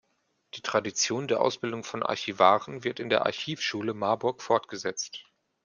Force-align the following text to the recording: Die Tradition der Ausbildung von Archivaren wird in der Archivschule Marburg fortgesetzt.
Die 0.55 0.63
Tradition 0.63 1.27
der 1.27 1.41
Ausbildung 1.41 1.83
von 1.83 2.01
Archivaren 2.01 2.83
wird 2.83 2.99
in 2.99 3.09
der 3.09 3.27
Archivschule 3.27 3.93
Marburg 3.93 4.41
fortgesetzt. 4.41 5.23